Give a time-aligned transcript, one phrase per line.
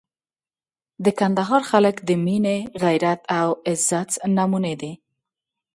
[1.03, 4.93] د کندهار خلک د مینې، غیرت او عزت نمونې دي.